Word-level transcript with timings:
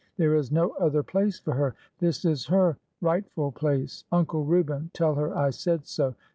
There 0.17 0.33
is 0.35 0.51
no 0.51 0.69
other 0.79 1.03
place 1.03 1.37
for 1.37 1.53
her. 1.53 1.75
This 1.99 2.25
is 2.25 2.47
her 2.47 2.77
rightful 3.01 3.51
place. 3.51 4.03
Uncle 4.11 4.43
Reuben, 4.43 4.89
tell 4.95 5.13
her 5.13 5.37
I 5.37 5.51
said 5.51 5.85
so. 5.85 6.15